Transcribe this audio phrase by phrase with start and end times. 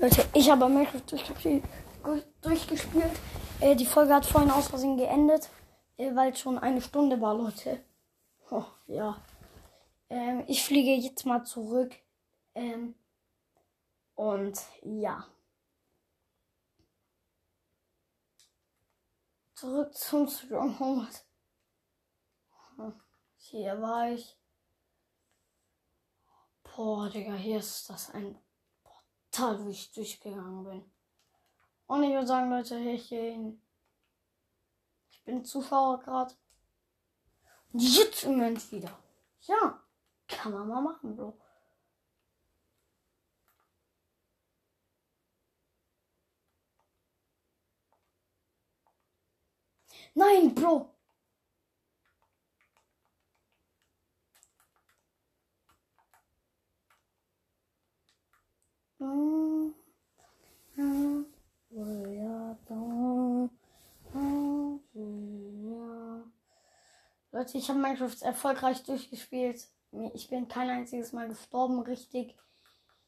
[0.00, 1.64] Leute, ich habe Minecraft durchgespielt.
[2.40, 3.10] durchgespielt.
[3.58, 5.50] Äh, die Folge hat vorhin aus Versehen geendet,
[5.96, 7.84] äh, weil es schon eine Stunde war, Leute.
[8.48, 9.20] Oh, ja.
[10.08, 11.96] Ähm, ich fliege jetzt mal zurück.
[12.54, 12.94] Ähm,
[14.14, 15.26] und ja.
[19.54, 21.24] Zurück zum Stronghold.
[22.76, 23.00] Hm,
[23.36, 24.38] hier war ich.
[26.62, 28.38] Boah, Digga, hier ist das ein
[29.38, 30.90] Portal, wo ich durchgegangen bin.
[31.86, 36.34] Und ich würde sagen, Leute, ich, ich bin Zuschauer gerade.
[37.72, 38.90] Und jetzt im Moment wieder.
[39.42, 39.80] Ja,
[40.26, 41.38] kann man mal machen, Bro.
[50.14, 50.97] Nein, Bro.
[67.48, 69.66] Leute, ich habe Minecraft erfolgreich durchgespielt.
[70.12, 72.36] Ich bin kein einziges Mal gestorben, richtig.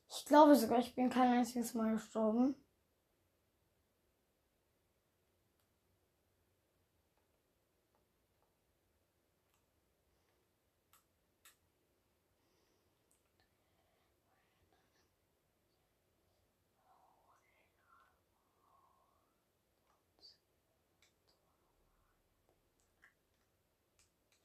[0.09, 2.55] Ich glaube sogar, ich bin kein einziges Mal gestorben.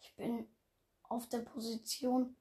[0.06, 0.48] Ich bin
[1.04, 2.36] auf der Position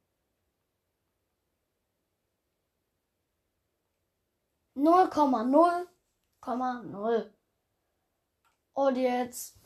[4.77, 7.31] 0,0,0.
[8.75, 9.59] Und jetzt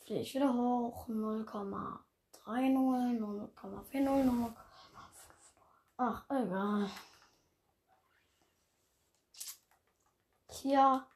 [0.00, 1.08] fliege ich wieder hoch.
[1.08, 2.00] 0,30,
[2.44, 4.52] 0,40, 0,5.
[5.98, 6.90] Ach, egal.
[10.50, 11.06] Hier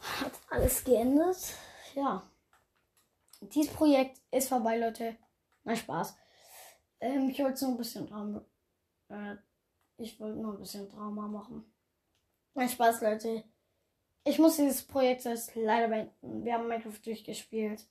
[0.00, 1.54] hat alles geendet.
[1.94, 2.22] Ja.
[3.40, 5.16] Dieses Projekt ist vorbei, Leute.
[5.64, 6.16] Na Spaß.
[7.00, 8.44] Ähm, ich wollte nur ein bisschen Drama.
[9.08, 9.36] Äh,
[9.98, 11.72] ich wollte nur ein bisschen Drama machen.
[12.54, 13.44] Na Spaß, Leute.
[14.24, 16.44] Ich muss dieses Projekt jetzt leider beenden.
[16.44, 17.86] Wir haben Minecraft durchgespielt.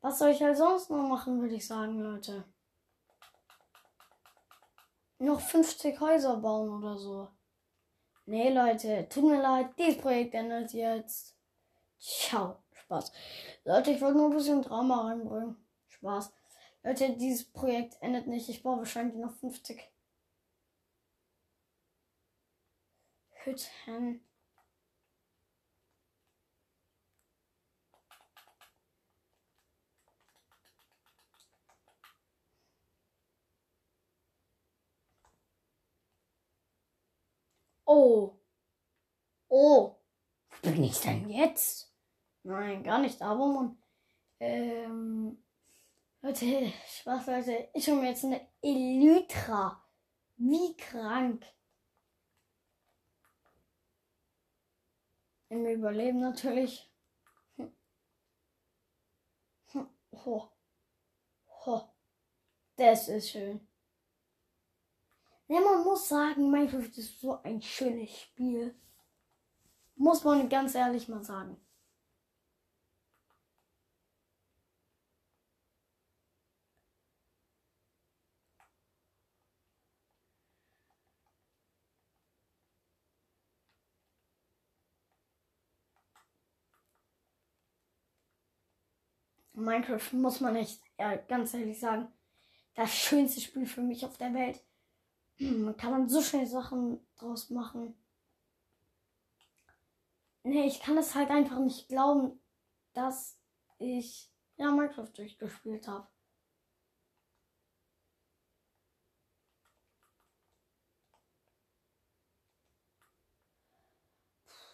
[0.00, 2.44] Was soll ich halt sonst noch machen, würde ich sagen, Leute.
[5.18, 7.28] Noch 50 Häuser bauen oder so.
[8.26, 11.36] Nee, Leute, tut mir leid, dieses Projekt endet jetzt.
[11.98, 12.62] Ciao.
[12.88, 13.12] Spaß.
[13.64, 15.56] Leute, ich wollte nur ein bisschen Drama reinbringen.
[15.88, 16.32] Spaß.
[16.82, 18.48] Leute, dieses Projekt endet nicht.
[18.48, 19.92] Ich baue wahrscheinlich noch 50
[23.44, 24.20] Hütten.
[37.86, 38.38] Oh.
[39.48, 39.96] Oh.
[40.62, 41.87] Bin ich denn jetzt?
[42.48, 43.20] Nein, gar nicht.
[43.20, 43.78] Aber man.
[44.40, 45.36] Ähm,
[46.22, 47.68] Leute, Spaß, Leute.
[47.74, 49.84] Ich hole mir jetzt eine Elytra.
[50.38, 51.44] Wie krank.
[55.50, 56.90] Im Überleben natürlich.
[57.56, 57.70] Hm.
[59.72, 59.88] Hm.
[60.24, 60.50] Ho.
[61.66, 61.82] Ho.
[62.76, 63.60] Das ist schön.
[65.48, 68.74] Ja, man muss sagen, Minecraft ist so ein schönes Spiel.
[69.96, 71.60] Muss man ganz ehrlich mal sagen.
[89.68, 92.08] Minecraft muss man echt ja, ganz ehrlich sagen,
[92.74, 94.64] das schönste Spiel für mich auf der Welt.
[95.38, 97.94] Man kann man so schnell Sachen draus machen.
[100.42, 102.40] Nee, ich kann es halt einfach nicht glauben,
[102.94, 103.38] dass
[103.78, 106.08] ich ja Minecraft durchgespielt habe.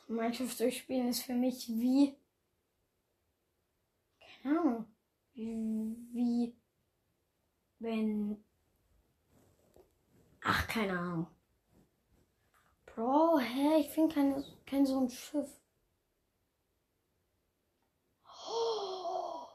[0.06, 2.16] Minecraft durchspielen ist für mich wie
[4.44, 4.86] Ahnung.
[5.34, 6.54] Wie
[7.78, 8.44] wenn.
[10.42, 11.26] Ach, keine Ahnung.
[12.86, 13.80] Bro, hä?
[13.80, 15.48] Ich finde kein, kein so ein Schiff.
[18.26, 19.48] Oh,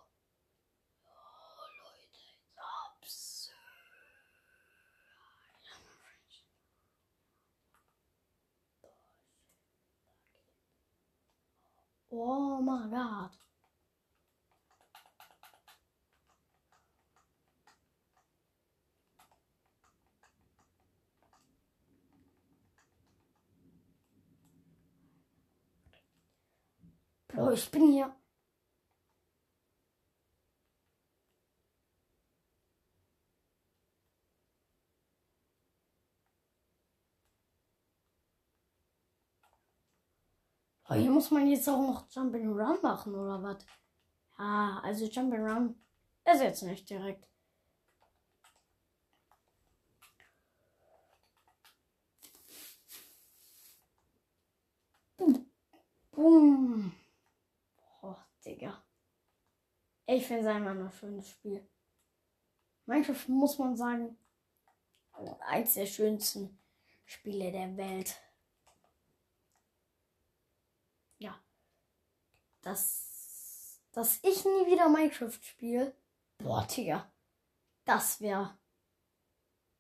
[12.12, 13.49] Oh my god.
[27.40, 28.14] Bro, ich bin hier.
[40.90, 43.66] Oh, hier muss man jetzt auch noch Jump and Run machen, oder was?
[44.38, 45.76] Ja, also Jump and Run
[46.26, 47.26] ist jetzt nicht direkt.
[56.12, 56.92] Boom.
[58.02, 58.84] Oh, Digga.
[60.12, 61.70] Ich finde es einfach ein schönes Spiel.
[62.88, 64.18] Minecraft muss man sagen,
[65.42, 66.60] eins der schönsten
[67.06, 68.20] Spiele der Welt.
[71.20, 71.40] Ja.
[72.62, 75.96] Dass, dass ich nie wieder Minecraft spiele.
[76.40, 77.12] Boah, Digga.
[77.86, 78.58] Das wäre.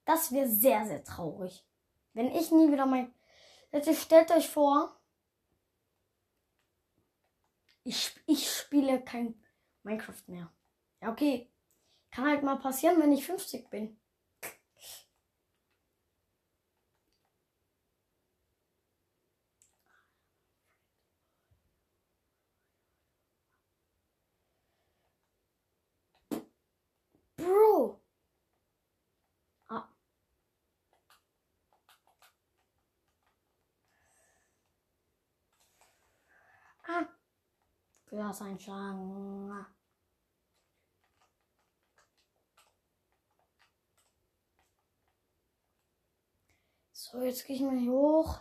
[0.05, 1.65] Das wäre sehr, sehr traurig.
[2.13, 3.11] Wenn ich nie wieder mein.
[3.71, 4.95] Jetzt stellt euch vor,
[7.83, 9.33] ich, ich spiele kein
[9.89, 10.51] Minecraft mehr.
[11.01, 11.49] Ja, okay.
[12.11, 13.97] Kann halt mal passieren, wenn ich 50 bin.
[27.37, 27.99] Bro.
[29.69, 29.89] Ah.
[36.87, 37.07] Ah.
[38.07, 39.78] Glas einschlagen.
[47.11, 48.39] So, jetzt gehe ich mal hier hoch.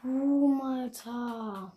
[0.00, 1.72] Boom, Alter.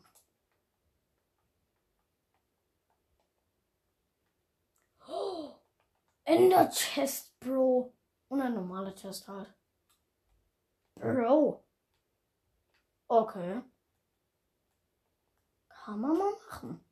[5.07, 5.55] Oh,
[6.23, 7.93] Ender Chest, Bro.
[8.27, 9.51] Und ein normaler Chest halt.
[10.95, 11.63] Bro.
[13.07, 13.63] Okay.
[15.69, 16.86] Kann man mal machen.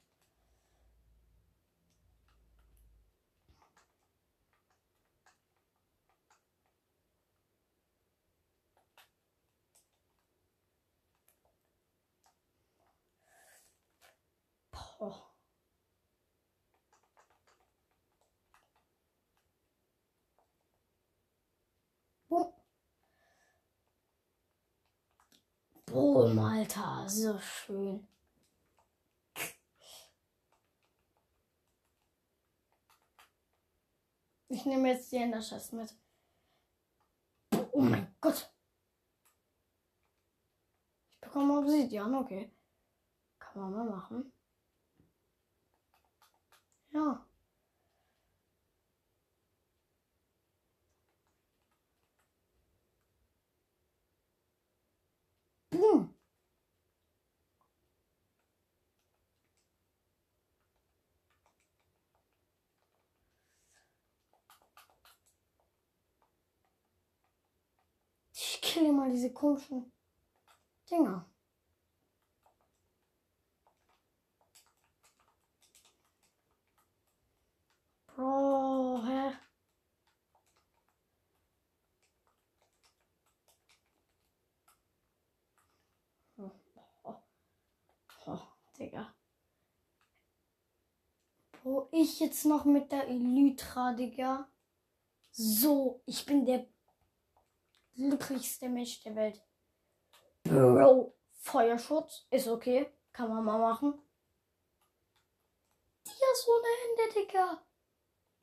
[14.99, 15.13] Boom.
[25.85, 28.07] Boom, Alter, so schön.
[34.49, 35.95] Ich nehme jetzt die Enderchest mit.
[37.71, 38.51] Oh mein Gott.
[41.11, 42.51] Ich bekomme Obsidian, okay.
[43.39, 44.34] Kann man mal machen.
[46.95, 47.25] Ja.
[55.71, 56.15] Boom.
[68.33, 69.91] Ich kille mal diese komischen
[70.89, 71.25] Dinger.
[78.15, 79.37] Bro, hä?
[86.37, 86.51] Oh,
[87.03, 87.15] oh,
[88.27, 89.13] oh, Digga.
[91.63, 94.49] Wo ich jetzt noch mit der Elytra, Digga.
[95.31, 96.67] So, ich bin der
[97.95, 99.43] glücklichste Mensch der Welt.
[100.43, 102.91] Bro, Feuerschutz ist okay.
[103.11, 103.99] Kann man mal machen.
[106.05, 107.65] Dias ohne Ende, Digga.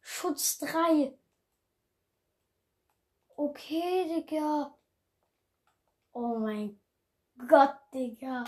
[0.01, 1.17] Schutz 3.
[3.37, 4.77] Okay, Digga.
[6.13, 6.81] Oh mein
[7.49, 8.45] Gott, Digga.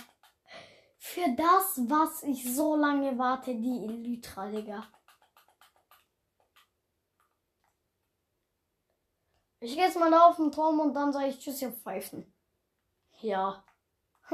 [1.06, 4.88] Für das, was ich so lange warte, die Elytra, Digga.
[9.60, 12.34] Ich gehe jetzt mal auf den Turm und dann sage ich Tschüss, ihr Pfeifen.
[13.20, 13.62] Ja.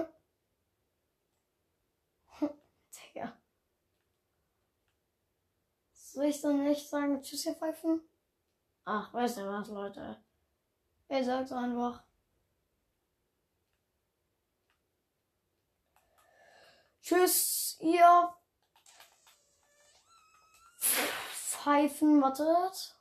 [2.40, 3.36] Digga.
[5.92, 8.00] Soll ich dann nicht sagen Tschüss, ihr Pfeifen?
[8.84, 10.22] Ach, weißt du was, Leute?
[11.08, 12.04] Ich sag's einfach.
[17.10, 18.32] Tschüss, ihr
[20.78, 22.94] Pfeifen, wartet.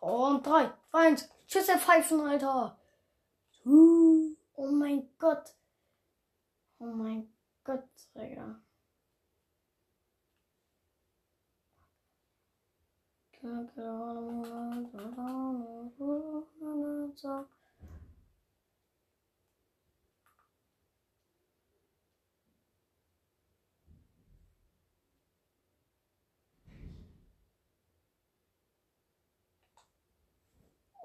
[0.00, 1.28] Und drei, eins.
[1.46, 2.76] Tschüss, ihr Pfeifen, Alter.
[3.64, 5.54] Oh mein Gott.
[6.80, 7.32] Oh mein
[7.62, 8.60] Gott, Digga.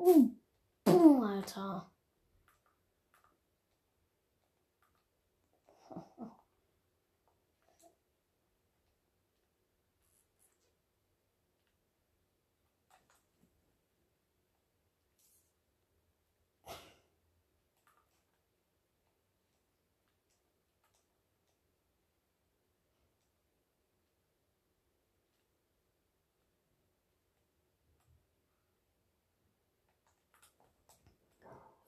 [0.06, 0.24] Uh,
[0.86, 1.82] boom, Alter.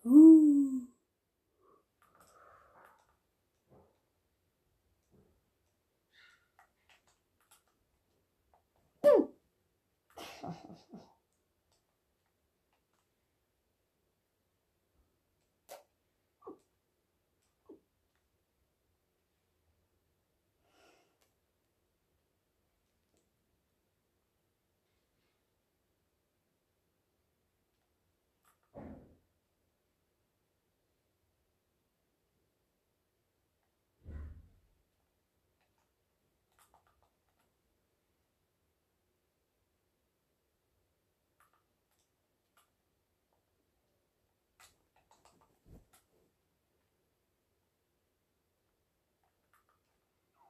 [0.06, 0.65] Uh.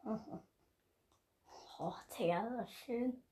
[0.06, 3.24] Oh, Digga, das ist schön.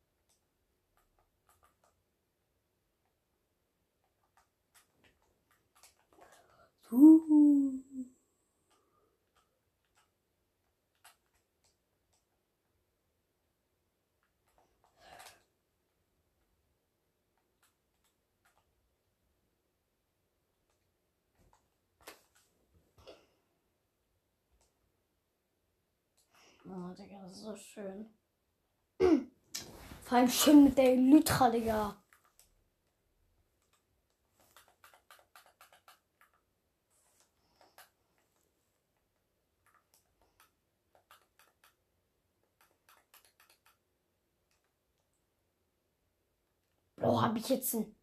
[6.91, 8.12] Uh.
[26.95, 28.09] Digga, das ist so schön.
[30.03, 32.03] Vor allem schön mit der Elytra, Digga.
[47.01, 48.02] Oh, hab ich jetzt ein.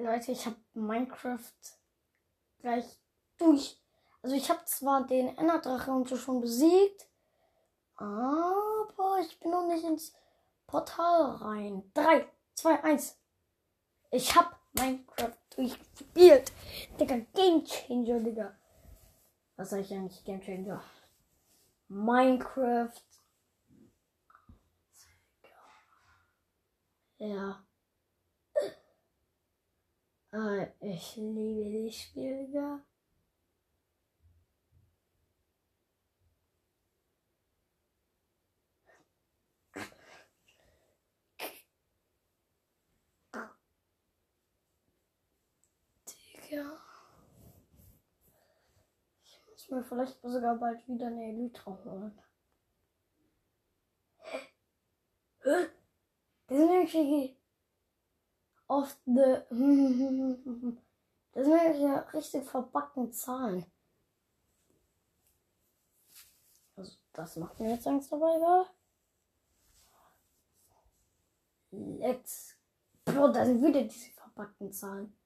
[0.00, 1.52] Leute, ich habe Minecraft
[2.60, 2.84] gleich
[3.38, 3.78] durch.
[4.22, 7.06] Also ich habe zwar den Enderdrache und so schon besiegt,
[7.96, 10.14] aber ich bin noch nicht ins
[10.66, 11.90] Portal rein.
[11.94, 13.18] 3, 2, 1.
[14.10, 16.52] Ich hab Minecraft durchgespielt.
[16.98, 18.56] Digga, Game Changer, Digga.
[19.56, 20.24] Was sag ich eigentlich?
[20.24, 20.82] Game Changer.
[21.88, 23.02] Minecraft.
[27.18, 27.62] Ja.
[30.32, 32.80] Ah, ich liebe das Spiel, Digga.
[49.24, 52.20] Ich muss mir vielleicht sogar bald wieder eine Elytra holen.
[55.42, 55.68] Hä?
[56.48, 57.39] Das sind irgendwie
[58.70, 59.42] auf the.
[61.32, 63.64] Das sind ja richtig verbackten Zahlen.
[66.76, 68.66] Also, das macht mir jetzt Angst dabei, egal.
[71.72, 72.56] Let's.
[73.04, 75.16] Bro, da sind wieder diese verpackten Zahlen.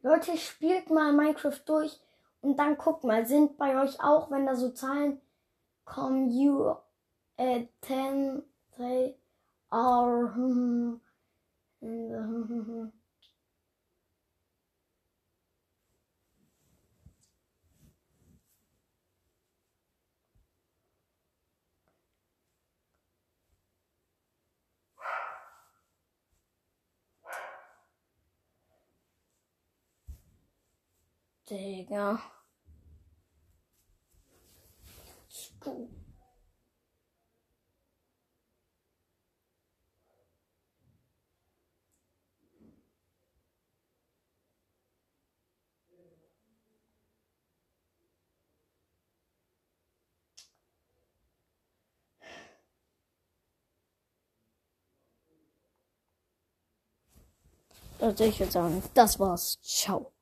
[0.00, 2.00] Leute, spielt mal Minecraft durch
[2.40, 5.20] und dann guckt mal, sind bei euch auch, wenn da so Zahlen
[5.84, 6.76] kommen, you
[7.36, 8.42] at 10,
[8.76, 9.18] 3,
[9.76, 11.00] are, hm,
[11.82, 12.92] hm,
[31.46, 32.20] Digga.
[35.60, 35.88] Go.
[58.00, 59.58] Also ich würde sagen, das war's.
[59.62, 60.15] Ciao.